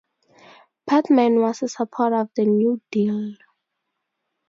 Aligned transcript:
Patman 0.87 1.41
was 1.41 1.61
a 1.61 1.67
supporter 1.67 2.15
of 2.21 2.31
the 2.35 2.43
New 2.43 2.81
Deal. 2.89 3.35